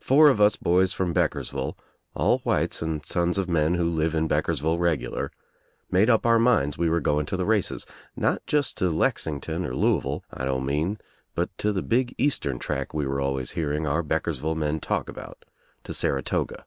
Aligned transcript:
Four 0.00 0.30
of 0.30 0.40
us 0.40 0.56
boys 0.56 0.94
from 0.94 1.12
Beckersville, 1.12 1.76
all 2.14 2.38
whites 2.38 2.80
and 2.80 3.04
sons 3.04 3.36
of 3.36 3.50
men 3.50 3.74
who 3.74 3.84
live 3.86 4.14
in 4.14 4.26
Bcckersville 4.26 4.78
regular, 4.78 5.30
made 5.90 6.08
up 6.08 6.24
our 6.24 6.38
minds 6.38 6.78
we 6.78 6.88
were 6.88 7.00
going 7.02 7.26
to 7.26 7.36
the 7.36 7.44
races, 7.44 7.84
not 8.16 8.40
just 8.46 8.78
to 8.78 8.88
Lexington 8.88 9.66
or 9.66 9.76
Louisville, 9.76 10.24
I 10.30 10.46
don't 10.46 10.64
mean, 10.64 10.98
but 11.34 11.50
to 11.58 11.70
the 11.70 11.82
big 11.82 12.14
eastern 12.16 12.58
track 12.58 12.94
we 12.94 13.06
were 13.06 13.20
always 13.20 13.50
hear 13.50 13.74
ing 13.74 13.86
our 13.86 14.02
Beckersville 14.02 14.56
men 14.56 14.80
talk 14.80 15.08
^fut, 15.08 15.34
to 15.84 15.92
Saratoga. 15.92 16.64